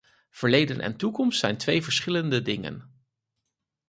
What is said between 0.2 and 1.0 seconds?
Verleden en